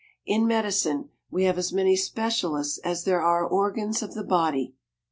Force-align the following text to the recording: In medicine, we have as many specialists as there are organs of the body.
In 0.25 0.47
medicine, 0.47 1.09
we 1.29 1.43
have 1.43 1.59
as 1.59 1.71
many 1.71 1.95
specialists 1.95 2.79
as 2.79 3.03
there 3.03 3.21
are 3.21 3.45
organs 3.45 4.01
of 4.01 4.15
the 4.15 4.23
body. 4.23 4.73